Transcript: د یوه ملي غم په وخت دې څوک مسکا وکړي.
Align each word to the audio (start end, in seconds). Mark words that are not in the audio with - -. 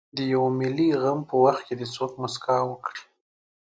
د 0.15 0.17
یوه 0.33 0.49
ملي 0.59 0.89
غم 1.01 1.19
په 1.29 1.35
وخت 1.45 1.67
دې 1.79 1.85
څوک 1.95 2.11
مسکا 2.21 2.57
وکړي. 2.65 3.01